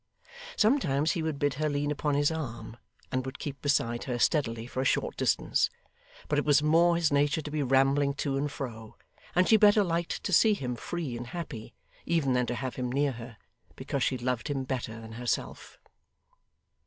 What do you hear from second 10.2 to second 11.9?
to see him free and happy,